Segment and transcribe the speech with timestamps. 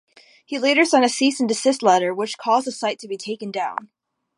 [0.43, 3.91] He later sent a cease-and-desist letter which caused the site to be taken down.